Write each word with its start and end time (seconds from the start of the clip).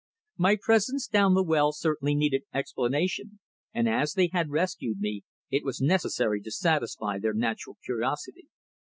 My 0.37 0.57
presence 0.59 1.05
down 1.05 1.35
the 1.35 1.43
well 1.43 1.71
certainly 1.71 2.15
needed 2.15 2.45
explanation, 2.55 3.39
and 3.71 3.87
as 3.87 4.13
they 4.13 4.31
had 4.33 4.49
rescued 4.49 4.99
me, 4.99 5.21
it 5.51 5.63
was 5.63 5.79
necessary 5.79 6.41
to 6.41 6.49
satisfy 6.49 7.19
their 7.19 7.35
natural 7.35 7.77
curiosity. 7.85 8.47